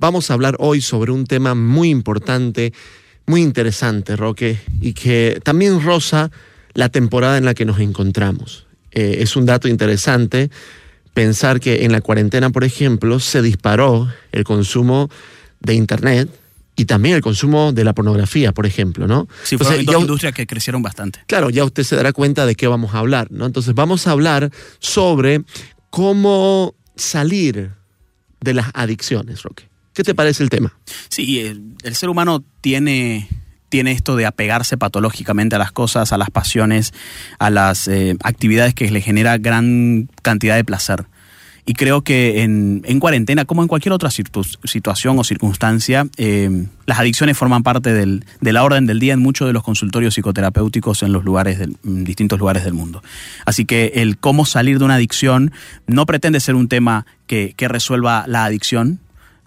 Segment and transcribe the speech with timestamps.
[0.00, 2.72] Vamos a hablar hoy sobre un tema muy importante,
[3.26, 6.30] muy interesante, Roque, y que también roza
[6.72, 8.66] la temporada en la que nos encontramos.
[8.92, 10.50] Eh, es un dato interesante
[11.12, 15.10] pensar que en la cuarentena, por ejemplo, se disparó el consumo
[15.60, 16.30] de Internet
[16.76, 19.28] y también el consumo de la pornografía, por ejemplo, ¿no?
[19.42, 21.20] Sí, fueron dos industrias que crecieron bastante.
[21.26, 23.44] Claro, ya usted se dará cuenta de qué vamos a hablar, ¿no?
[23.44, 25.42] Entonces vamos a hablar sobre
[25.90, 27.72] cómo salir
[28.40, 29.69] de las adicciones, Roque.
[30.00, 30.72] ¿Qué te parece el tema?
[31.10, 33.28] Sí, el, ser humano tiene,
[33.68, 36.94] tiene esto de apegarse patológicamente a las cosas, a las pasiones,
[37.38, 41.04] a las eh, actividades que le genera gran cantidad de placer.
[41.66, 47.36] Y creo que en, cuarentena, como en cualquier otra situación o circunstancia, eh, las adicciones
[47.36, 51.26] forman parte de la orden del día en muchos de los consultorios psicoterapéuticos en los
[51.26, 53.02] lugares en distintos lugares del mundo.
[53.44, 55.52] Así que el cómo salir de una adicción
[55.86, 58.98] no pretende ser un tema que, resuelva la adicción,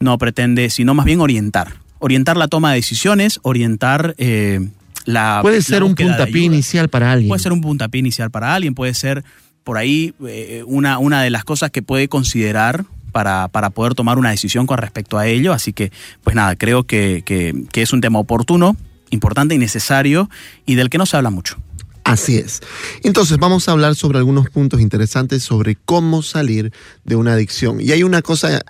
[0.04, 1.76] no pretende, sino más bien orientar.
[2.00, 4.70] Orientar la toma de decisiones, orientar eh,
[5.06, 5.40] la.
[5.42, 7.30] Puede ser un puntapié inicial para alguien.
[7.30, 9.24] Puede ser un puntapié inicial para alguien, puede ser
[9.64, 14.18] por ahí eh, una, una de las cosas que puede considerar para, para, poder tomar
[14.18, 15.54] una decisión con respecto a ello.
[15.54, 15.92] Así que,
[16.24, 18.76] pues nada, creo que, que, es un tema oportuno,
[19.12, 20.30] importante y necesario
[20.66, 21.58] y del que no se habla mucho.
[22.04, 22.62] Así es.
[23.04, 26.74] Entonces vamos a hablar sobre algunos puntos interesantes sobre cómo salir
[27.06, 27.80] de una adicción.
[27.80, 28.62] Y hay una cosa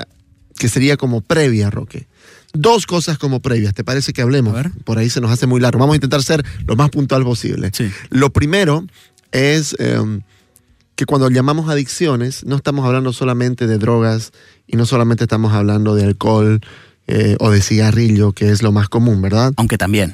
[0.58, 2.08] que sería como previa, Roque.
[2.54, 4.56] Dos cosas como previas, ¿te parece que hablemos?
[4.84, 5.80] Por ahí se nos hace muy largo.
[5.80, 7.72] Vamos a intentar ser lo más puntual posible.
[8.10, 8.86] Lo primero
[9.32, 9.76] es...
[9.80, 10.22] Em,
[10.96, 14.32] que cuando llamamos adicciones no estamos hablando solamente de drogas
[14.68, 16.62] y no solamente estamos hablando de alcohol
[17.08, 19.54] eh, o de cigarrillo, que es lo más común, ¿verdad?
[19.58, 20.14] Aunque también.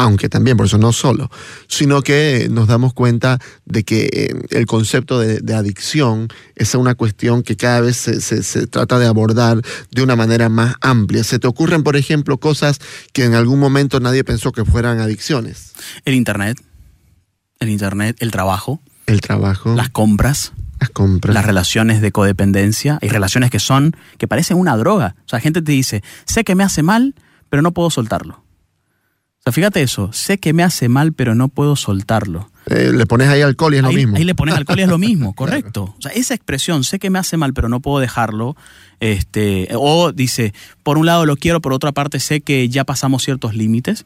[0.00, 1.30] Aunque también, por eso no solo,
[1.68, 7.42] sino que nos damos cuenta de que eh, el concepto de, adicción es una cuestión
[7.42, 9.60] que cada vez se, se trata de abordar
[9.90, 11.22] de una manera más amplia.
[11.22, 12.78] ¿Se te ocurren, por ejemplo, cosas
[13.12, 15.72] que en algún momento nadie pensó que fueran adicciones?
[16.04, 16.58] El Internet,
[17.58, 19.74] el Internet, el trabajo, el trabajo.
[19.74, 20.52] Las compras.
[20.78, 21.34] Las compras.
[21.34, 22.98] Las relaciones de codependencia.
[23.02, 25.16] Hay relaciones que son, que parecen una droga.
[25.26, 27.14] O sea, gente te dice, sé que me hace mal,
[27.48, 28.44] pero no puedo soltarlo.
[29.40, 32.50] O sea, fíjate eso, sé que me hace mal, pero no puedo soltarlo.
[32.66, 34.16] Eh, le pones ahí alcohol y es lo mismo.
[34.16, 35.94] Ahí le pones alcohol y es lo mismo, correcto.
[35.98, 38.54] O sea, esa expresión, sé que me hace mal, pero no puedo dejarlo,
[39.00, 40.52] este, o dice,
[40.82, 44.04] por un lado lo quiero, por otra parte sé que ya pasamos ciertos límites,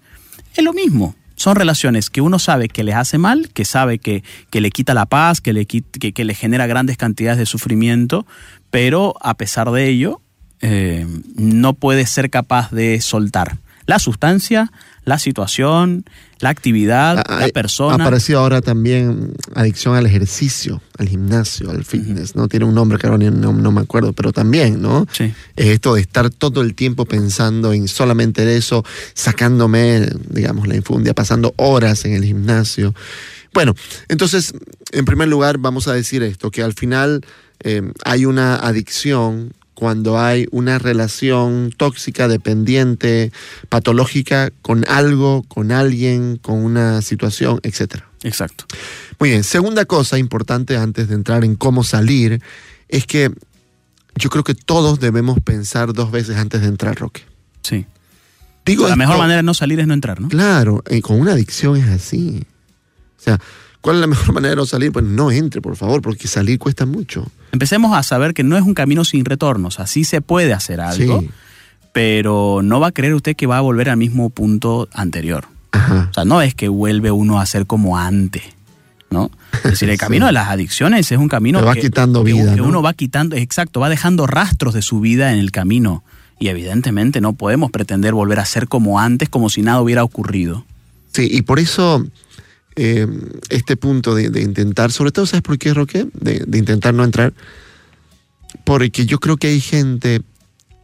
[0.54, 4.22] es lo mismo son relaciones que uno sabe que les hace mal, que sabe que,
[4.50, 8.26] que le quita la paz, que le, que, le genera grandes cantidades de sufrimiento,
[8.70, 10.20] pero a pesar de ello,
[10.60, 14.72] eh, no puede ser capaz de soltar la sustancia,
[15.04, 16.04] la situación,
[16.40, 18.02] la actividad, ah, la persona.
[18.02, 22.48] Ha aparecido ahora también adicción al ejercicio, al gimnasio, al fitness, ¿no?
[22.48, 25.06] Tiene un nombre que ahora no, no, me acuerdo, pero también, ¿no?
[25.12, 25.32] Sí.
[25.56, 28.84] Es esto de estar todo el tiempo pensando en solamente eso,
[29.14, 32.94] sacándome, digamos, la infundia, pasando horas en el gimnasio.
[33.52, 33.74] Bueno,
[34.08, 34.54] entonces,
[34.90, 37.24] en primer lugar, vamos a decir esto, que al final
[37.60, 43.32] eh, hay una adicción cuando hay una relación tóxica, dependiente,
[43.68, 48.02] patológica con algo, con alguien, con una situación, etc.
[48.22, 48.64] Exacto.
[49.18, 52.40] Muy bien, segunda cosa importante antes de entrar en cómo salir,
[52.88, 53.30] es que
[54.16, 57.22] yo creo que todos debemos pensar dos veces antes de entrar, Roque.
[57.62, 57.86] Sí.
[58.64, 60.28] Digo, la mejor manera de no salir es no entrar, ¿no?
[60.28, 62.44] Claro, y con una adicción es así.
[63.18, 63.38] O sea,
[63.84, 64.92] ¿Cuál es la mejor manera de salir?
[64.92, 67.30] Pues no entre, por favor, porque salir cuesta mucho.
[67.52, 69.78] Empecemos a saber que no es un camino sin retornos.
[69.78, 71.22] Así se puede hacer algo,
[71.92, 75.44] pero no va a creer usted que va a volver al mismo punto anterior.
[75.74, 78.42] O sea, no es que vuelve uno a ser como antes.
[79.10, 79.30] ¿no?
[79.52, 82.54] Es decir, el camino de las adicciones es un camino que va quitando vida.
[82.54, 86.02] Que uno va quitando, exacto, va dejando rastros de su vida en el camino.
[86.38, 90.64] Y evidentemente no podemos pretender volver a ser como antes, como si nada hubiera ocurrido.
[91.12, 92.04] Sí, y por eso
[92.76, 93.06] eh,
[93.50, 96.06] este punto de, intentar, sobre todo, ¿sabes por qué, Roque?
[96.14, 97.32] De, de intentar no entrar.
[98.64, 100.22] Porque yo creo que hay gente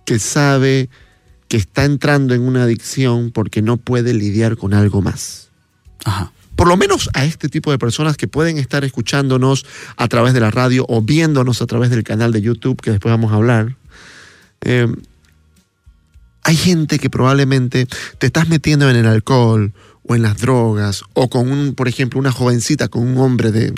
[0.04, 0.88] que sabe
[1.48, 5.50] que está entrando en una adicción porque no puede lidiar con algo más.
[6.04, 6.32] Ajá.
[6.60, 9.64] Por lo menos a este tipo de personas que pueden estar escuchándonos
[9.96, 13.10] a través de la radio o viéndonos a través del canal de YouTube, que después
[13.10, 13.76] vamos a hablar.
[14.60, 14.87] Eh,
[16.42, 17.87] hay gente que probablemente
[18.19, 19.72] te estás metiendo en el alcohol
[20.11, 23.73] o en las drogas o con un, por ejemplo, una jovencita con un hombre de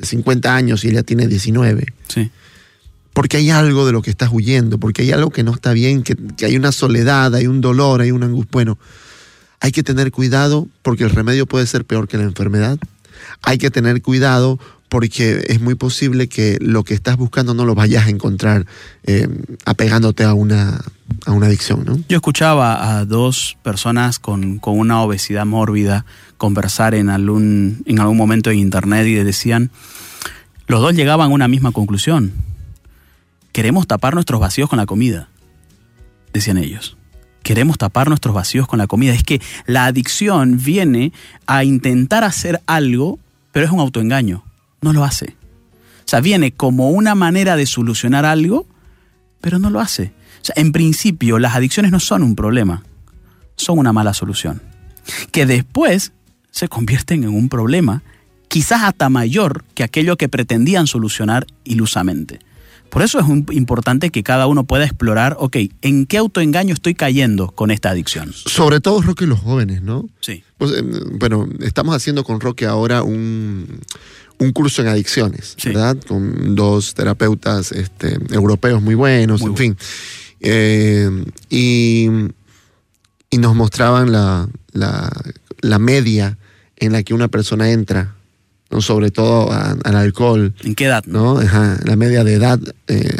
[0.00, 1.92] 50 años y ella tiene 19.
[2.06, 2.30] Sí.
[3.12, 6.04] Porque hay algo de lo que estás huyendo, porque hay algo que no está bien,
[6.04, 8.50] que, que hay una soledad, hay un dolor, hay una angustia.
[8.52, 8.78] Bueno,
[9.58, 12.78] hay que tener cuidado porque el remedio puede ser peor que la enfermedad.
[13.42, 17.74] Hay que tener cuidado porque es muy posible que lo que estás buscando no lo
[17.74, 18.66] vayas a encontrar
[19.04, 19.28] eh,
[19.64, 20.80] apegándote a una,
[21.24, 21.84] a una adicción.
[21.84, 21.98] ¿no?
[22.08, 26.06] Yo escuchaba a dos personas con, con, una obesidad mórbida
[26.36, 29.70] conversar en algún, en algún momento en internet y decían,
[30.68, 32.32] los dos llegaban a una misma conclusión.
[33.52, 35.28] Queremos tapar nuestros vacíos con la comida,
[36.32, 36.96] decían ellos.
[37.42, 39.14] Queremos tapar nuestros vacíos con la comida.
[39.14, 41.12] Es que la adicción viene
[41.46, 43.20] a intentar hacer algo,
[43.52, 44.45] pero es un autoengaño
[44.80, 45.36] no lo hace.
[46.00, 48.66] O sea, viene como una manera de solucionar algo,
[49.40, 50.12] pero no lo hace.
[50.40, 52.82] O sea, en principio, las adicciones no son un problema,
[53.56, 54.62] son una mala solución.
[55.32, 56.12] Que después
[56.50, 58.02] se convierten en un problema,
[58.48, 62.38] quizás hasta mayor que aquello que pretendían solucionar ilusamente.
[62.90, 67.48] Por eso es importante que cada uno pueda explorar, ok, ¿en qué autoengaño estoy cayendo
[67.48, 68.32] con esta adicción?
[68.32, 70.08] Sobre todo, Roque, los jóvenes, ¿no?
[70.20, 70.44] Sí.
[70.56, 70.72] Pues,
[71.18, 73.80] bueno, estamos haciendo con Roque ahora un,
[74.38, 75.96] un curso en adicciones, ¿verdad?
[76.06, 79.76] Con dos terapeutas este, europeos muy buenos, en fin.
[80.40, 82.08] Eh, y,
[83.30, 86.38] y, nos mostraban la, la, media
[86.76, 88.14] en la que una persona entra,
[88.70, 88.80] ¿no?
[88.80, 90.54] sobre todo al alcohol.
[90.62, 91.04] ¿En qué edad?
[91.06, 91.40] ¿no?
[91.42, 92.60] la media de edad.
[92.88, 93.16] Eh,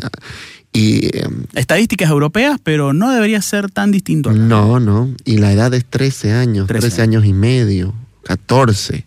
[0.73, 4.33] y, em, Estadísticas europeas, pero no debería ser tan distinto.
[4.33, 5.15] No, no.
[5.25, 9.07] Y la edad es 13 años, 13, años y medio, 14.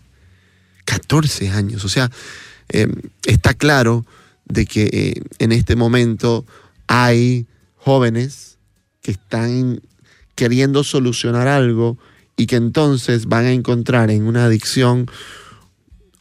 [0.84, 1.84] 14 años.
[1.84, 2.10] O sea,
[2.68, 2.88] eh,
[3.26, 4.04] está claro
[4.46, 6.44] de que eh, en este momento
[6.86, 7.46] hay
[7.76, 8.58] jóvenes
[9.02, 9.80] que están
[10.34, 11.98] queriendo solucionar algo
[12.36, 15.06] y que entonces van a encontrar en una adicción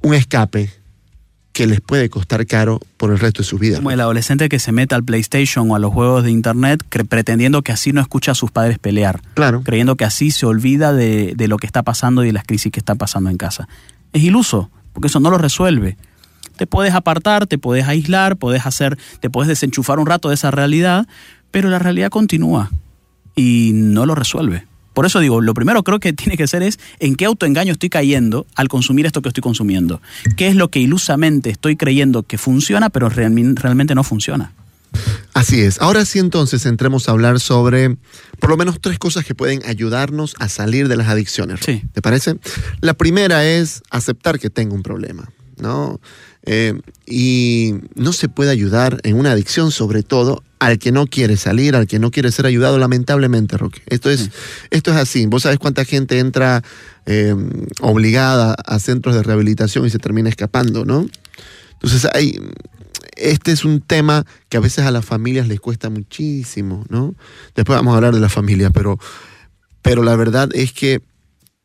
[0.01, 0.71] un escape
[1.53, 3.77] que les puede costar caro por el resto de su vida.
[3.77, 7.63] Como el adolescente que se mete al PlayStation o a los juegos de Internet pretendiendo
[7.63, 9.21] que así no escucha a sus padres pelear.
[9.33, 9.61] Claro.
[9.63, 12.71] Creyendo que así se olvida de, de lo que está pasando y de las crisis
[12.71, 13.67] que están pasando en casa
[14.13, 15.97] es iluso, porque eso no lo resuelve.
[16.57, 20.51] Te puedes apartar, te puedes aislar, puedes hacer, te puedes desenchufar un rato de esa
[20.51, 21.07] realidad,
[21.51, 22.69] pero la realidad continúa
[23.35, 24.67] y no lo resuelve.
[24.94, 27.89] Por eso digo, lo primero creo que tiene que ser es en qué autoengaño estoy
[27.89, 30.01] cayendo al consumir esto que estoy consumiendo.
[30.35, 34.51] ¿Qué es lo que ilusamente estoy creyendo que funciona, pero realmente no funciona?
[35.39, 35.80] Así es.
[35.80, 37.95] Ahora sí entonces entremos a hablar sobre
[38.39, 41.62] por lo menos tres cosas que pueden ayudarnos a salir de las adicciones.
[41.65, 41.81] Sí.
[41.94, 42.36] ¿Te parece?
[42.81, 46.01] La primera es aceptar que tengo un problema, ¿no?
[46.44, 46.74] Eh,
[47.06, 51.74] y no se puede ayudar en una adicción, sobre todo al que no quiere salir,
[51.77, 53.81] al que no quiere ser ayudado, lamentablemente, Roque.
[53.85, 54.31] Esto es,
[54.71, 55.25] esto es así.
[55.25, 56.63] Vos sabés cuánta gente entra
[57.06, 57.33] eh,
[57.80, 61.07] obligada a centros de rehabilitación y se termina escapando, ¿no?
[61.81, 62.38] Entonces hay,
[63.19, 67.16] este es un tema que a veces a las familias les cuesta muchísimo, ¿no?
[67.56, 68.98] Después vamos a hablar de la familia, pero,
[69.81, 71.01] pero la verdad es que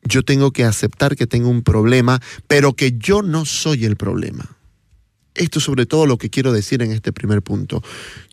[0.03, 4.57] yo tengo que aceptar que tengo un problema, pero que yo no soy el problema.
[5.35, 7.83] Esto es sobre todo lo que quiero decir en este primer punto.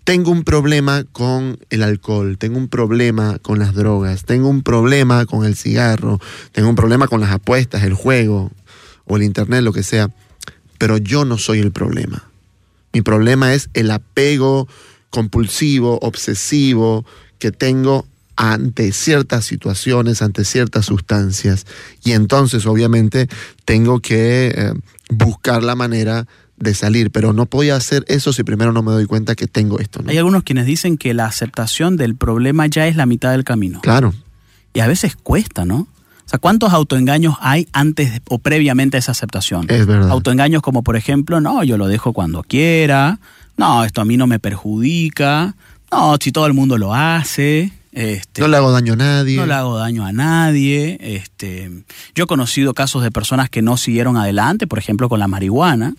[0.04, 5.26] Tengo un problema con el alcohol, tengo un problema con las drogas, tengo un problema
[5.26, 6.20] con el cigarro,
[6.52, 8.52] tengo un problema con las apuestas, el juego
[9.06, 10.12] o el internet, lo que sea,
[10.78, 12.31] pero yo no soy el problema.
[12.94, 14.68] Mi problema es el apego
[15.10, 17.06] compulsivo, obsesivo
[17.40, 18.06] que tengo
[18.36, 21.68] ante ciertas situaciones, ante ciertas sustancias.
[22.04, 23.28] Y entonces, obviamente,
[23.66, 24.74] tengo que eh,
[25.10, 26.26] buscar la manera
[26.58, 29.48] de salir, pero no voy a hacer eso si primero no me doy cuenta que
[29.48, 30.02] tengo esto.
[30.08, 33.82] Hay algunos quienes dicen que la aceptación del problema ya es la mitad del camino.
[33.82, 34.14] Claro.
[34.74, 35.88] Y a veces cuesta, ¿no?
[36.32, 39.66] Sea, ¿cuántos autoengaños hay antes o previamente a esa aceptación?
[39.70, 40.10] Es verdad.
[40.12, 43.20] Autoengaños como, por ejemplo, no, yo lo dejo cuando quiera,
[43.58, 45.56] no, esto a mí no me perjudica,
[45.92, 47.74] no, si todo el mundo lo hace.
[47.92, 49.36] Este, no le hago daño a nadie.
[49.36, 50.98] No le hago daño a nadie.
[51.02, 51.70] Este,
[52.16, 55.96] yo he conocido casos de personas que no siguieron adelante, por ejemplo, con la marihuana.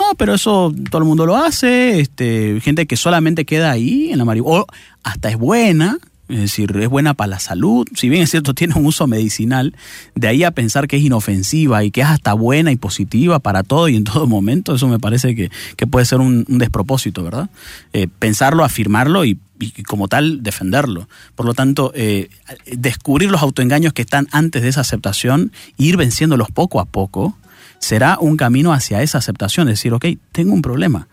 [0.00, 2.00] No, pero eso todo el mundo lo hace.
[2.00, 4.62] Este, gente que solamente queda ahí en la marihuana.
[4.62, 4.66] O
[5.04, 5.96] hasta es buena,
[6.30, 9.74] es decir, es buena para la salud, si bien es cierto tiene un uso medicinal,
[10.14, 13.62] de ahí a pensar que es inofensiva y que es hasta buena y positiva para
[13.62, 15.50] todo y en todo momento, eso me parece que,
[15.86, 17.50] puede ser un, despropósito, ¿verdad?
[17.92, 19.38] Eh, pensarlo, afirmarlo y,
[19.86, 21.08] como tal defenderlo.
[21.34, 22.30] Por lo tanto, eh,
[22.66, 27.36] descubrir los autoengaños que están antes de esa aceptación, ir venciéndolos poco a poco,
[27.78, 31.08] será un camino hacia esa aceptación, decir, ok, tengo un problema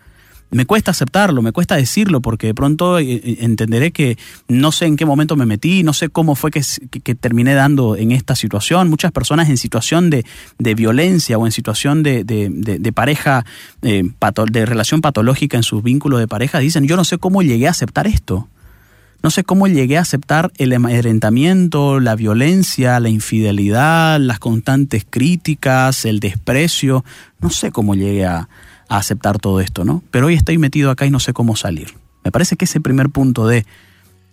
[0.50, 4.16] me cuesta aceptarlo, me cuesta decirlo, porque de pronto eh, eh, entenderé que
[4.48, 6.62] no sé en qué momento me metí, no sé cómo fue que,
[7.02, 8.88] que, terminé dando en esta situación.
[8.88, 10.24] Muchas personas en situación de,
[10.58, 13.44] de violencia o en situación de, de, pareja,
[13.82, 14.04] eh,
[14.50, 17.72] de relación patológica en sus vínculos de pareja, dicen, yo no sé cómo llegué a
[17.72, 18.48] aceptar esto.
[19.20, 26.04] No sé cómo llegué a aceptar el amedrentamiento, la violencia, la infidelidad, las constantes críticas,
[26.04, 27.04] el desprecio.
[27.40, 28.48] No sé cómo llegué a,
[28.88, 30.02] a aceptar todo esto, ¿no?
[30.10, 31.94] Pero hoy estoy metido acá y no sé cómo salir.
[32.24, 33.66] Me parece que ese primer punto de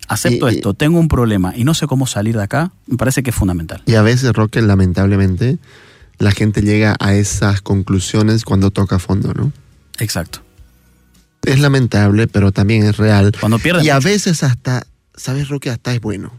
[0.08, 3.32] acepto esto, tengo un problema y no sé cómo salir de acá, me parece que
[3.32, 3.82] es fundamental.
[3.86, 5.58] Y a veces, Roque, lamentablemente,
[6.18, 9.52] la gente llega a esas conclusiones cuando toca fondo, ¿no?
[10.00, 10.42] Exacto.
[11.44, 13.32] Es lamentable, pero también es real.
[13.40, 13.84] Cuando pierde.
[13.84, 14.86] Y a veces hasta,
[15.16, 15.70] ¿sabes, Roque?
[15.70, 16.32] Hasta es bueno.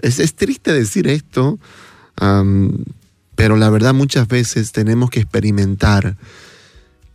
[0.00, 1.58] Es, es triste decir esto,
[3.34, 6.16] pero la verdad muchas veces tenemos que experimentar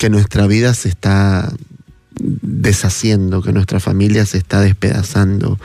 [0.03, 1.49] que nuestra vida se está
[2.17, 5.57] deshaciendo, que nuestra familia se está despedazando,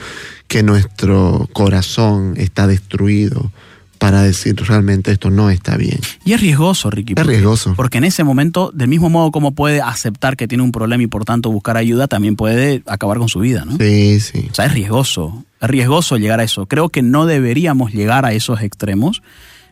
[0.47, 3.51] que nuestro corazón está destruido
[3.99, 5.99] para decir realmente esto no está bien.
[6.25, 7.15] Y es riesgoso, Ricky.
[7.17, 7.75] Es riesgoso.
[7.75, 11.09] Porque en ese momento, del mismo modo como puede aceptar que tiene un problema y
[11.09, 13.77] por tanto buscar ayuda, también puede acabar con su vida, ¿no?
[13.77, 14.47] Sí, sí.
[14.53, 15.45] O sea, es riesgoso.
[15.61, 16.67] Es riesgoso llegar a eso.
[16.67, 19.21] Creo que no deberíamos llegar a esos extremos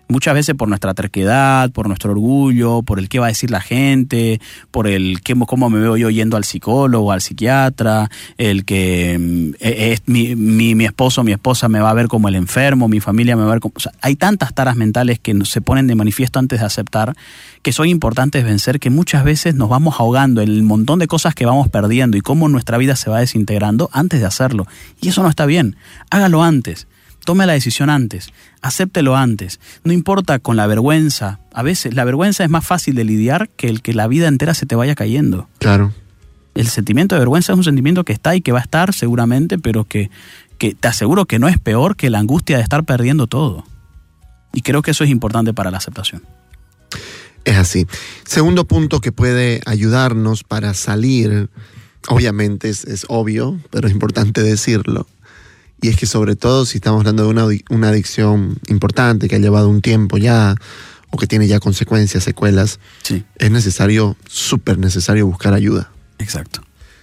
[0.09, 3.61] muchas veces por nuestra terquedad, por nuestro orgullo, por el qué va a decir la
[3.61, 9.17] gente, por el qué, cómo me veo yo yendo al psicólogo, al psiquiatra, el que
[9.19, 12.35] mm, e, es, mi, mi, mi, esposo, mi esposa me va a ver como el
[12.35, 13.75] enfermo, mi familia me va a ver como...
[14.01, 17.15] hay tantas taras mentales que se ponen de manifiesto antes de aceptar
[17.63, 21.47] que son importantes vencer, que muchas veces nos vamos ahogando el montón de cosas que
[21.47, 24.69] vamos perdiendo y cómo nuestra vida se va desintegrando antes de hacerlo.
[25.01, 25.75] Y eso no está bien.
[26.11, 26.87] Hágalo antes.
[27.27, 28.29] Tome la decisión antes,
[28.63, 29.59] acéptelo antes.
[29.83, 31.41] No importa con la vergüenza.
[31.53, 34.55] A veces la vergüenza es más fácil de lidiar que el que la vida entera
[34.55, 35.49] se te vaya cayendo.
[35.59, 35.93] Claro.
[36.55, 39.59] El sentimiento de vergüenza es un sentimiento que está y que va a estar seguramente,
[39.59, 40.09] pero que,
[40.57, 43.65] que te aseguro que no es peor que la angustia de estar perdiendo todo.
[44.55, 46.23] Y creo que eso es importante para la aceptación.
[47.45, 47.89] Es así.
[48.25, 51.51] Segundo punto que puede ayudarnos para salir,
[52.09, 55.09] obviamente es, es obvio, pero es importante decirlo,
[55.81, 59.39] y es que sobre todo si estamos hablando de una, una adicción importante que ha
[59.39, 60.55] llevado un tiempo ya
[61.11, 62.81] o que tiene ya consecuencias, secuelas,
[63.39, 65.91] es necesario, súper necesario buscar ayuda.
[66.19, 66.63] Exacto.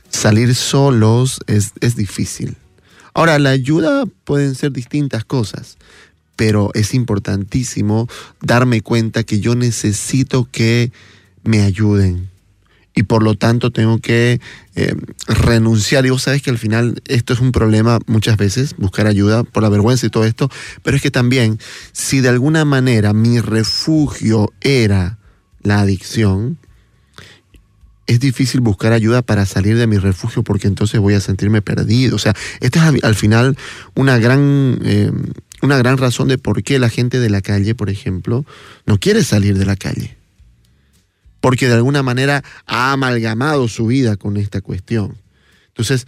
[0.09, 2.57] Salir solos es, es difícil.
[3.13, 5.77] Ahora, la ayuda pueden ser distintas cosas,
[6.35, 8.07] pero es importantísimo
[8.41, 10.91] darme cuenta que yo necesito que
[11.43, 12.29] me ayuden
[12.95, 14.39] y por lo tanto tengo que
[14.75, 14.95] eh,
[15.27, 16.05] renunciar.
[16.05, 19.63] Y vos sabes que al final esto es un problema muchas veces, buscar ayuda por
[19.63, 20.49] la vergüenza y todo esto,
[20.83, 21.59] pero es que también
[21.91, 25.17] si de alguna manera mi refugio era
[25.61, 26.57] la adicción,
[28.05, 32.17] es difícil buscar ayuda para salir de mi refugio porque entonces voy a sentirme perdido.
[32.17, 33.57] O sea, esta es al final
[33.95, 35.11] una gran, eh,
[35.61, 38.45] una gran razón de por qué la gente de la calle, por ejemplo,
[38.85, 40.17] no quiere salir de la calle
[41.43, 45.17] porque de alguna manera ha amalgamado su vida con esta cuestión.
[45.67, 46.07] Entonces,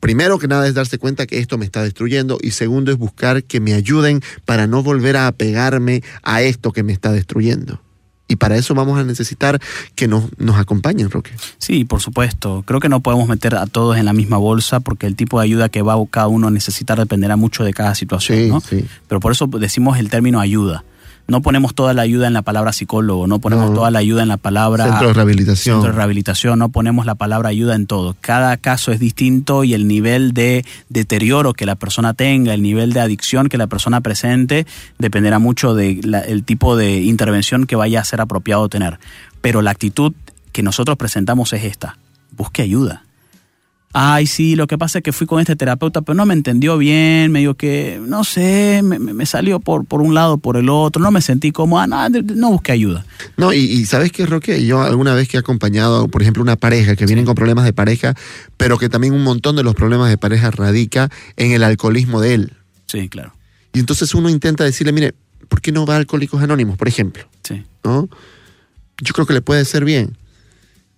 [0.00, 3.44] primero que nada es darse cuenta que esto me está destruyendo y segundo es buscar
[3.44, 7.80] que me ayuden para no volver a apegarme a esto que me está destruyendo.
[8.26, 9.60] Y para eso vamos a necesitar
[9.94, 11.30] que nos, nos acompañen, Roque.
[11.58, 12.64] Sí, por supuesto.
[12.66, 15.44] Creo que no podemos meter a todos en la misma bolsa porque el tipo de
[15.44, 18.60] ayuda que va cada uno a necesitar dependerá mucho de cada situación.
[19.06, 20.82] Pero por eso decimos el término ayuda
[21.28, 24.28] no ponemos toda la ayuda en la palabra psicólogo, no ponemos toda la ayuda en
[24.28, 25.76] la palabra centro de rehabilitación.
[25.76, 28.16] Centro de rehabilitación, no ponemos la palabra ayuda en todo.
[28.20, 32.92] Cada caso es distinto y el nivel de deterioro que la persona tenga, el nivel
[32.92, 34.66] de adicción que la persona presente,
[34.98, 38.98] dependerá mucho del tipo de intervención que vaya a ser apropiado tener.
[39.40, 40.12] Pero la actitud
[40.52, 41.98] que nosotros presentamos es esta,
[42.36, 43.05] busque ayuda
[43.98, 46.76] ay, sí, lo que pasa es que fui con este terapeuta, pero no me entendió
[46.76, 51.00] bien, me dijo que, no sé, me, salió por, por un lado, por el otro,
[51.00, 53.06] no me sentí como, ah, no, no busqué ayuda.
[53.38, 54.66] No, y, ¿sabes qué, Roque?
[54.66, 57.72] Yo alguna vez que he acompañado, por ejemplo, una pareja que vienen con problemas de
[57.72, 58.14] pareja,
[58.58, 62.34] pero que también un montón de los problemas de pareja radica en el alcoholismo de
[62.34, 62.52] él.
[62.84, 63.32] Sí, claro.
[63.72, 65.14] Y entonces uno intenta decirle, mire,
[65.48, 67.24] ¿por qué no va a Alcohólicos Anónimos, por ejemplo?
[67.42, 67.64] Sí.
[67.82, 68.10] ¿No?
[69.00, 70.18] Yo creo que le puede ser bien.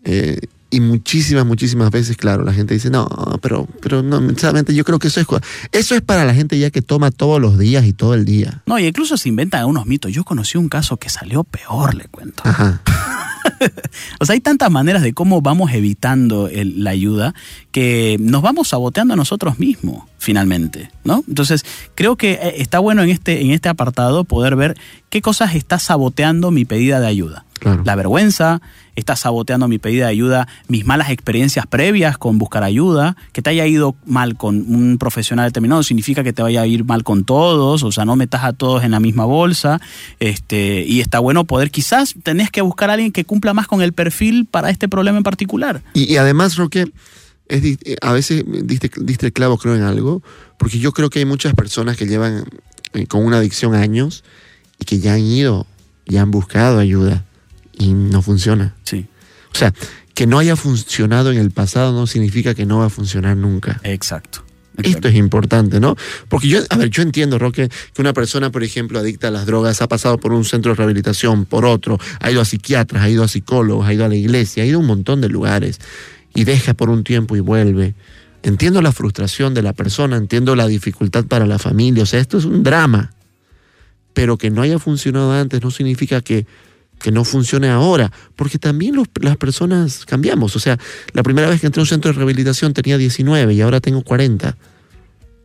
[0.02, 0.40] Eh,
[0.71, 3.09] y muchísimas, muchísimas veces, claro, la gente dice, no,
[3.41, 5.27] pero, pero no, sinceramente yo creo que eso es,
[5.73, 8.63] eso es para la gente ya que toma todos los días y todo el día.
[8.67, 10.13] No, y incluso se inventan unos mitos.
[10.13, 12.43] Yo conocí un caso que salió peor, le cuento.
[12.45, 12.83] Ajá.
[14.21, 17.35] o sea, hay tantas maneras de cómo vamos evitando la ayuda
[17.73, 20.91] que nos vamos saboteando a nosotros mismos, finalmente.
[21.09, 21.25] ¿No?
[21.27, 21.65] Entonces,
[21.97, 24.77] creo que eh, está bueno en este, en este apartado poder ver
[25.11, 27.45] qué cosas está saboteando mi pedida de ayuda.
[27.59, 27.83] Claro.
[27.85, 28.61] La vergüenza,
[28.95, 33.50] está saboteando mi pedida de ayuda, mis malas experiencias previas con buscar ayuda, que te
[33.50, 37.25] haya ido mal con un profesional determinado, significa que te vaya a ir mal con
[37.25, 39.81] todos, o sea, no metas a todos en la misma bolsa,
[40.21, 43.83] este, y está bueno poder, quizás tenés que buscar a alguien que cumpla más con
[43.83, 45.81] el perfil para este problema en particular.
[45.95, 46.87] Y, y además, Roque,
[47.49, 50.23] es, eh, a veces diste, diste el clavo, creo, en algo,
[50.59, 52.45] porque yo creo que hay muchas personas que llevan
[52.95, 54.25] eh, con una adicción años
[54.78, 55.67] y que ya han ido,
[56.07, 57.25] ya han buscado ayuda
[57.73, 58.75] y no funciona.
[58.85, 59.07] Sí,
[59.55, 59.73] O sea,
[60.14, 63.81] que no haya funcionado en el pasado no significa que no va a funcionar nunca.
[63.85, 64.45] exacto.
[64.83, 65.97] Esto es importante, ¿no?
[66.28, 69.45] Porque yo, a ver, yo entiendo, Roque, que una persona, por ejemplo, adicta a las
[69.45, 73.11] drogas, ha pasado por un centro de rehabilitación, por otro, ha ido a psiquiatras, ha
[73.11, 75.81] ido a psicólogos, ha ido a la iglesia, ha ido a un montón de lugares
[76.35, 77.94] y deja por un tiempo y vuelve.
[78.42, 82.38] Entiendo la frustración de la persona, entiendo la dificultad para la familia, o sea, esto
[82.38, 83.12] es un drama.
[84.14, 86.47] Pero que no haya funcionado antes no significa que,
[87.00, 90.56] que no funcione ahora, porque también los- las personas cambiamos.
[90.56, 90.78] O sea,
[91.12, 94.02] la primera vez que entré a un centro de rehabilitación tenía 19 y ahora tengo
[94.02, 94.56] 40.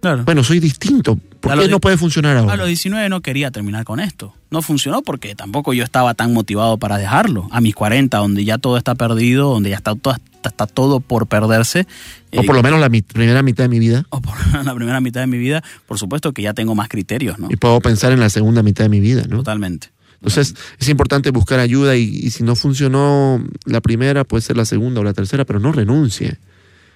[0.01, 0.23] Claro.
[0.25, 1.17] Bueno, soy distinto.
[1.39, 2.55] ¿Por A qué no puede funcionar A ahora?
[2.57, 4.33] los 19 no quería terminar con esto.
[4.51, 7.47] No funcionó porque tampoco yo estaba tan motivado para dejarlo.
[7.51, 10.15] A mis 40, donde ya todo está perdido, donde ya está, todo-
[10.49, 11.87] está, todo por perderse.
[12.35, 14.05] O por lo menos la mi- primera mitad de mi vida.
[14.09, 14.33] o por
[14.65, 17.47] la primera mitad de mi vida, por supuesto que ya tengo más criterios, ¿no?
[17.51, 19.37] Y puedo pensar en la segunda mitad de mi vida, ¿no?
[19.37, 19.89] Totalmente.
[20.15, 24.63] Entonces es importante buscar ayuda y, y si no funcionó la primera, puede ser la
[24.65, 26.37] segunda o la tercera, pero no renuncie.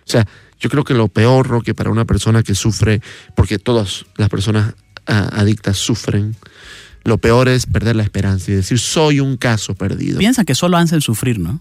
[0.06, 0.26] O sea,
[0.60, 3.02] yo creo que lo peor, Roque, para una persona que sufre,
[3.36, 4.74] porque todas las personas
[5.08, 6.36] ah, adictas sufren,
[7.04, 10.20] lo peor es perder la esperanza y decir, soy un caso perdido.
[10.20, 11.60] Piensan que solo hacen sufrir, ¿no?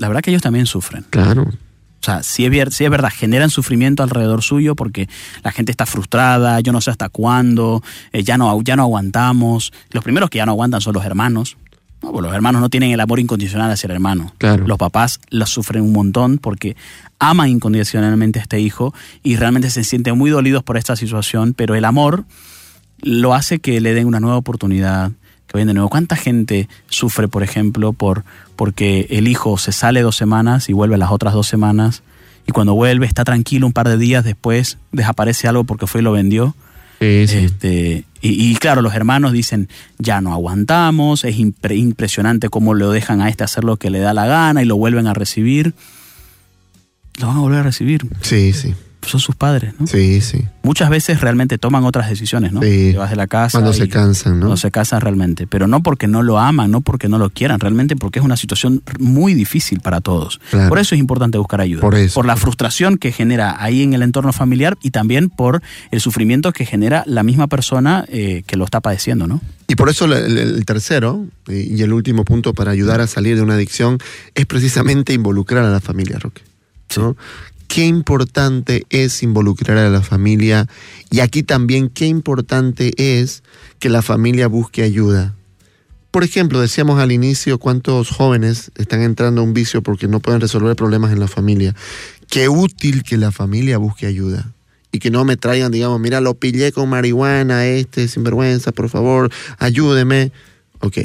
[0.00, 1.04] La verdad que ellos también sufren.
[1.10, 5.08] Claro, O sea, sí es, sí es verdad, generan sufrimiento alrededor suyo porque
[5.44, 9.72] la gente está frustrada, yo no sé hasta cuándo, eh, ya, no, ya no aguantamos.
[9.90, 11.58] Los primeros que ya no aguantan son los hermanos.
[12.02, 14.32] No, pues los hermanos no tienen el amor incondicional hacia el hermano.
[14.38, 14.66] Claro.
[14.66, 16.76] Los papás los sufren un montón porque
[17.18, 21.74] aman incondicionalmente a este hijo y realmente se sienten muy dolidos por esta situación, pero
[21.74, 22.24] el amor
[23.02, 25.12] lo hace que le den una nueva oportunidad,
[25.50, 25.88] que vayan de nuevo.
[25.88, 28.24] ¿Cuánta gente sufre, por ejemplo, por
[28.56, 32.02] porque el hijo se sale dos semanas y vuelve las otras dos semanas
[32.46, 36.04] y cuando vuelve está tranquilo un par de días después desaparece algo porque fue y
[36.04, 36.54] lo vendió?
[37.00, 37.36] Sí, sí.
[37.38, 42.90] Este, y, y claro, los hermanos dicen, ya no aguantamos, es impre- impresionante cómo lo
[42.90, 45.72] dejan a este hacer lo que le da la gana y lo vuelven a recibir.
[47.18, 49.86] Lo van a volver a recibir, sí, sí, son sus padres, ¿no?
[49.86, 50.44] sí, sí.
[50.62, 52.60] Muchas veces realmente toman otras decisiones, ¿no?
[52.60, 52.90] Sí.
[52.92, 53.58] Te vas de la casa.
[53.58, 54.40] Cuando se cansan, ¿no?
[54.40, 55.46] Cuando se casan realmente.
[55.46, 58.36] Pero no porque no lo aman, no porque no lo quieran, realmente porque es una
[58.36, 60.38] situación muy difícil para todos.
[60.50, 60.68] Claro.
[60.68, 61.80] Por eso es importante buscar ayuda.
[61.80, 62.22] Por eso.
[62.22, 66.66] la frustración que genera ahí en el entorno familiar y también por el sufrimiento que
[66.66, 69.40] genera la misma persona eh, que lo está padeciendo, ¿no?
[69.66, 73.42] Y por eso el, tercero y y el último punto para ayudar a salir de
[73.42, 73.98] una adicción
[74.34, 76.42] es precisamente involucrar a la familia, Roque.
[76.96, 77.16] ¿no?
[77.70, 80.66] Qué importante es involucrar a la familia
[81.08, 83.44] y aquí también qué importante es
[83.78, 85.36] que la familia busque ayuda.
[86.10, 90.40] Por ejemplo, decíamos al inicio cuántos jóvenes están entrando a un vicio porque no pueden
[90.40, 91.76] resolver problemas en la familia.
[92.28, 94.52] Qué útil que la familia busque ayuda
[94.90, 99.30] y que no me traigan, digamos, mira, lo pillé con marihuana, este sinvergüenza, por favor,
[99.58, 100.32] ayúdeme.
[100.80, 100.96] Ok.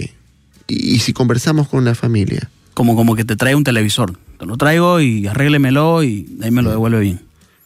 [0.68, 4.18] Y, y si conversamos con la familia, Como, como que te trae un televisor.
[4.38, 7.22] Te lo traigo y arréglemelo y ahí me lo devuelve bien.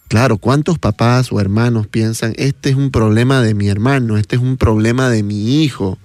[0.08, 4.42] Claro, ¿cuántos papás o hermanos piensan, este es un problema de mi hermano, este es
[4.42, 5.98] un problema de mi hijo?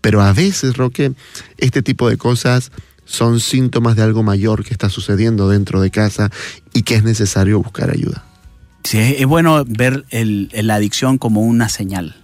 [0.00, 1.12] Pero a veces, Roque,
[1.58, 2.70] este tipo de cosas
[3.06, 6.30] son síntomas de algo mayor que está sucediendo dentro de casa
[6.72, 8.24] y que es necesario buscar ayuda.
[8.84, 12.16] Sí, es, bueno ver el- la adicción como una señal.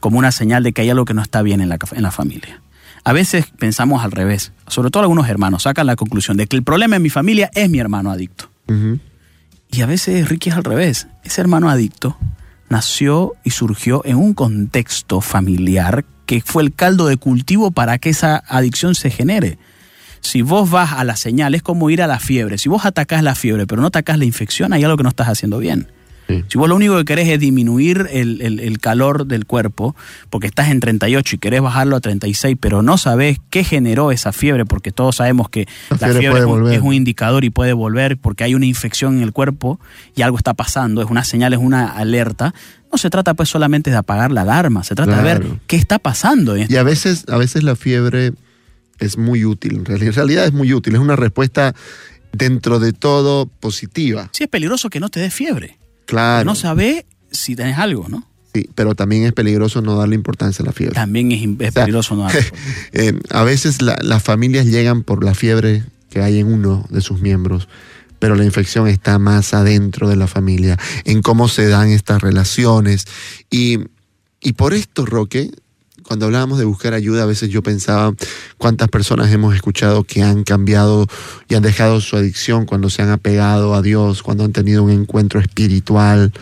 [0.00, 2.10] Como una señal de que hay algo que no está bien en la, en la
[2.10, 2.60] familia.
[3.04, 6.62] A veces pensamos al revés, sobre todo algunos hermanos sacan la conclusión de que el
[6.62, 8.48] problema en mi familia es mi hermano adicto.
[9.70, 11.08] Y a veces Ricky es al revés.
[11.22, 12.16] Ese hermano adicto
[12.70, 18.08] nació y surgió en un contexto familiar que fue el caldo de cultivo para que
[18.08, 19.58] esa adicción se genere.
[20.20, 22.56] Si vos vas a la señal, es como ir a la fiebre.
[22.56, 25.28] Si vos atacás la fiebre, pero no atacás la infección, hay algo que no estás
[25.28, 25.88] haciendo bien.
[26.28, 26.42] Sí.
[26.48, 29.94] Si vos lo único que querés es disminuir el, el- el calor del cuerpo,
[30.30, 34.32] porque estás en 38 y querés bajarlo a 36, pero no sabés qué generó esa
[34.32, 35.66] fiebre, porque todos sabemos que
[36.00, 36.74] La la fiebre es, un, volver.
[36.74, 39.78] es un indicador y puede volver porque hay una infección en el cuerpo
[40.16, 42.54] y algo está pasando, es una señal, es una alerta.
[42.90, 45.98] No se trata pues solamente de apagar la alarma, se trata de ver qué está
[45.98, 46.54] pasando.
[46.56, 48.32] este Y a veces, a veces la fiebre
[48.98, 51.74] es muy útil, en realidad, en realidad es muy útil, es una respuesta
[52.32, 54.28] dentro de todo positiva.
[54.32, 55.76] Sí es peligroso que no te dé fiebre.
[56.06, 56.44] Claro.
[56.44, 58.26] No sabés si tenés algo, ¿no?
[58.52, 60.94] Sí, pero también es peligroso no darle importancia a la fiebre.
[60.94, 62.44] También es, peligroso no darle.
[62.92, 67.00] Eh, a veces la- las familias llegan por la fiebre que hay en uno de
[67.00, 67.68] sus miembros,
[68.20, 73.06] pero la infección está más adentro de la familia, en cómo se dan estas relaciones.
[73.50, 73.80] Y,
[74.40, 75.50] y por esto, Roque,
[76.06, 78.14] cuando hablábamos de buscar ayuda, a veces yo pensaba
[78.58, 81.06] cuántas personas hemos escuchado que han cambiado
[81.48, 84.90] y han dejado su adicción cuando se han apegado a Dios, cuando han tenido un
[84.90, 86.32] encuentro espiritual.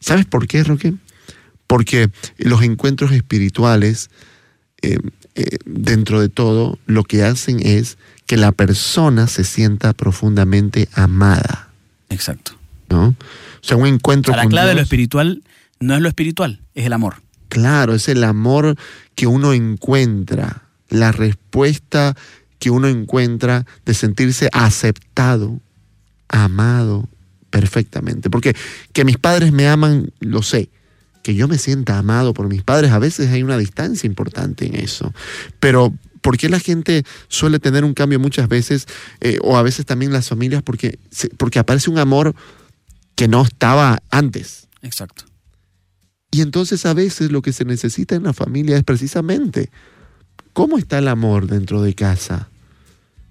[0.00, 0.94] ¿Sabes por qué, Roque?
[1.66, 4.10] Porque los encuentros espirituales,
[4.82, 4.98] eh,
[5.34, 7.96] eh, dentro de todo, lo que hacen es
[8.26, 11.68] que la persona se sienta profundamente amada,
[12.10, 12.52] Exacto.
[12.88, 13.08] ¿no?
[13.08, 13.16] O
[13.66, 15.42] sea, un O encuentro sea, la con clave de lo espiritual
[15.80, 17.23] no es lo espiritual, es el amor.
[17.54, 18.74] Claro, es el amor
[19.14, 22.16] que uno encuentra, la respuesta
[22.58, 25.60] que uno encuentra de sentirse aceptado,
[26.26, 27.08] amado
[27.50, 28.28] perfectamente.
[28.28, 28.56] Porque
[28.92, 30.68] que mis padres me aman, lo sé.
[31.22, 34.74] Que yo me sienta amado por mis padres, a veces hay una distancia importante en
[34.74, 35.14] eso.
[35.60, 38.86] Pero ¿por qué la gente suele tener un cambio muchas veces,
[39.20, 40.98] eh, o a veces también las familias, porque,
[41.36, 42.34] porque aparece un amor
[43.14, 44.66] que no estaba antes?
[44.82, 45.26] Exacto.
[46.34, 49.70] Y entonces a veces lo que se necesita en la familia es precisamente
[50.52, 52.48] cómo está el amor dentro de casa,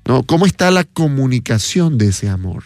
[0.06, 0.24] ¿no?
[0.24, 2.64] ¿Cómo está la comunicación de ese amor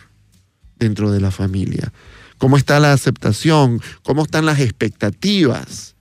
[0.77, 1.91] dentro de la familia?
[2.37, 3.81] ¿Cómo está la aceptación?
[4.03, 5.95] ¿Cómo están las expectativas?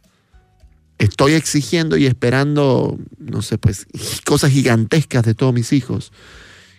[0.98, 3.86] Estoy exigiendo y esperando, no sé, pues
[4.26, 6.12] cosas gigantescas de todos mis hijos,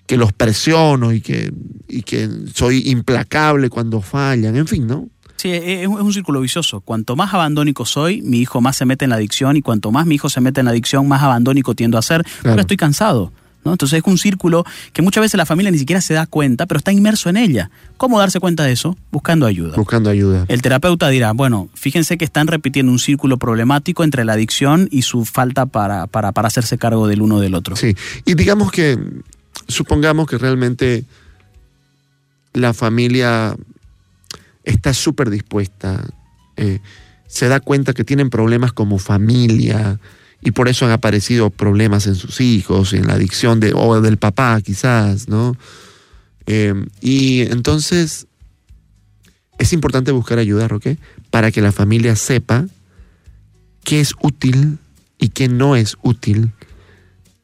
[0.06, 1.52] que los presiono y que,
[1.88, 5.10] y que soy implacable cuando fallan, en fin, ¿no?
[5.38, 6.82] Sí, e- es un es un círculo vicioso.
[6.82, 10.06] Cuanto más abandónico soy, mi hijo más se mete en la adicción y cuanto más
[10.06, 12.42] mi hijo se mete en la adicción, más abandónico tiendo a ser, Claro.
[12.44, 13.32] porque estoy cansado.
[13.66, 13.74] ¿no?
[13.74, 16.78] Entonces es un círculo que muchas veces la familia ni siquiera se da cuenta, pero
[16.78, 17.70] está inmerso en ella.
[17.98, 18.96] ¿Cómo darse cuenta de eso?
[19.12, 19.76] Buscando ayuda.
[19.76, 20.46] Buscando ayuda.
[20.48, 25.02] El terapeuta dirá, bueno, fíjense que están repitiendo un círculo problemático entre la adicción y
[25.02, 27.76] su falta para, para, para hacerse cargo del uno del otro.
[27.76, 27.94] Sí,
[28.26, 28.98] y digamos que,
[29.68, 31.04] supongamos que realmente
[32.54, 33.54] la familia
[34.68, 36.04] está súper dispuesta,
[36.58, 36.80] eh,
[37.28, 40.00] se da cuenta que tienen problemas como familia
[40.42, 44.18] y por eso han aparecido problemas en sus hijos, en la adicción de, o del
[44.18, 45.58] papá quizás, ¿no?
[46.46, 48.28] Eh, y entonces
[49.58, 50.98] es importante buscar ayuda, Roque,
[51.32, 52.66] para que la familia sepa
[53.84, 54.78] qué es útil
[55.18, 56.52] y qué no es útil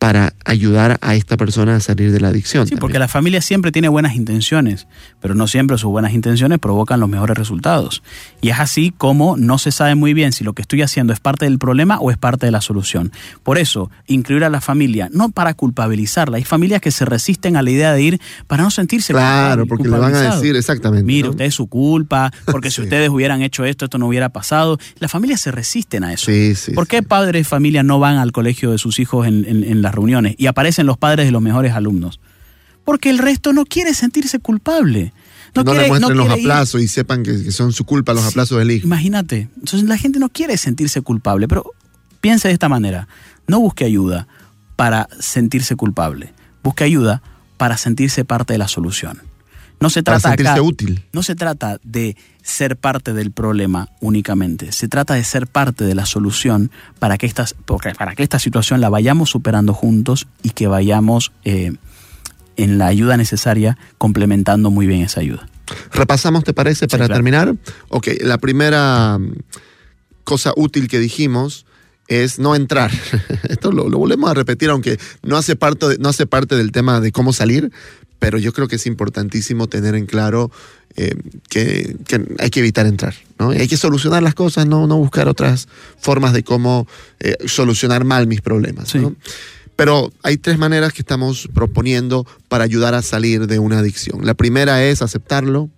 [0.04, 2.68] para ayudar a esta persona a salir de la adicción.
[2.68, 4.86] Sí, porque la familia siempre tiene buenas intenciones,
[5.22, 8.04] pero no siempre sus buenas intenciones provocan los mejores resultados.
[8.42, 11.22] Y es así como no se sabe muy bien si lo que estoy haciendo es
[11.22, 13.14] parte del problema o es parte de la solución.
[13.44, 17.62] Por eso, incluir a la familia, no para culpabilizarla, hay familias que se resisten a
[17.62, 21.06] la idea de ir para no sentirse Claro, porque le van a decir exactamente.
[21.06, 21.30] Mire, ¿no?
[21.32, 24.78] usted es su culpa, porque si ustedes hubieran hecho esto, esto no hubiera pasado.
[25.00, 26.26] Las familias se resisten a eso.
[26.26, 26.74] Sí, sí.
[26.74, 29.82] ¿Por qué padres de familia no van al colegio de sus hijos en, en- en
[29.82, 32.20] las reuniones y aparecen los padres de los mejores alumnos?
[32.86, 35.14] Porque el resto no quiere sentirse culpable.
[35.56, 38.24] No, quiere- le muestren los ir- aplazos y sepan que, que son su culpa los
[38.24, 38.86] Sí, aplazos del hijo.
[38.88, 39.48] Imagínate.
[39.56, 41.72] Entonces la gente no quiere sentirse culpable, pero
[42.22, 43.08] piense de esta manera.
[43.48, 44.28] No busque ayuda
[44.76, 46.34] para sentirse culpable.
[46.64, 47.22] Busque ayuda
[47.58, 49.22] para sentirse parte de la solución.
[49.80, 51.04] No se Para trata sentirse acá- útil.
[51.14, 55.96] no se trata de ser parte del problema únicamente, se trata de ser parte de
[55.96, 57.56] la solución para que, estas,
[57.98, 61.72] para que esta situación la vayamos superando juntos y que vayamos eh,
[62.58, 65.48] en la ayuda necesaria complementando muy bien esa ayuda.
[65.94, 67.14] Repasamos, ¿te parece, para claro.
[67.16, 67.56] terminar?
[67.88, 69.34] Ok, la primera mm,
[70.26, 71.66] cosa útil que dijimos
[72.10, 72.92] es no entrar.
[73.50, 76.74] Esto lo, lo volvemos a repetir, aunque no hace, parte de- no hace parte del
[76.74, 77.72] tema de cómo salir,
[78.24, 80.50] pero yo creo que es importantísimo tener en claro
[80.96, 81.14] eh,
[81.50, 83.14] que, que hay que evitar entrar.
[83.38, 83.50] ¿no?
[83.50, 85.68] Hay que solucionar las cosas, no, no buscar otras
[86.00, 86.88] formas de cómo
[87.20, 88.88] eh, solucionar mal mis problemas.
[88.88, 89.00] Sí.
[89.00, 89.14] ¿no?
[89.76, 94.26] Pero hay tres maneras que estamos proponiendo para ayudar a salir de una adicción.
[94.26, 95.70] La primera es aceptarlo,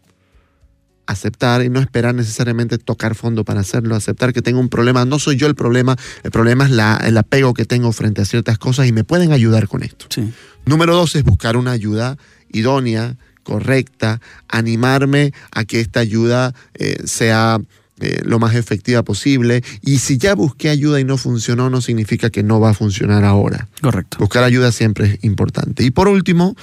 [1.08, 5.20] aceptar y no esperar necesariamente tocar fondo para hacerlo, aceptar que tengo un problema, no
[5.20, 8.58] soy yo el problema, el problema es la- el apego que tengo frente a ciertas
[8.58, 10.08] cosas y me pueden ayudar con esto.
[10.10, 10.32] Sí.
[10.66, 12.18] Número dos es buscar una ayuda
[12.52, 17.60] idónea, correcta, animarme a que esta ayuda eh, sea
[18.02, 19.64] eh, lo más efectiva posible.
[19.82, 23.24] Y si ya busqué ayuda y no funcionó, no significa que no va a funcionar
[23.24, 23.70] ahora.
[23.82, 24.18] Correcto.
[24.20, 25.84] Buscar ayuda siempre es importante.
[25.84, 26.56] Y por último,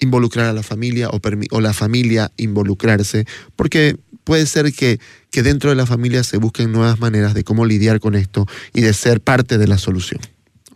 [0.00, 3.26] involucrar a la familia o, la familia involucrarse,
[3.56, 7.66] porque puede ser que, que dentro de la familia se busquen nuevas maneras de cómo
[7.66, 10.20] lidiar con esto y de ser parte de la solución.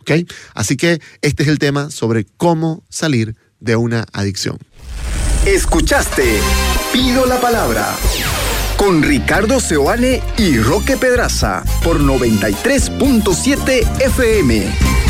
[0.01, 0.11] ¿Ok?
[0.53, 4.57] Así que este es el tema sobre cómo salir de una adicción.
[5.45, 6.39] Escuchaste
[6.91, 7.95] Pido la Palabra
[8.79, 15.08] con Ricardo Seoane y Roque Pedraza por 93.7 FM.